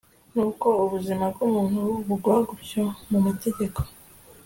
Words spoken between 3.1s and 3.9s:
mutego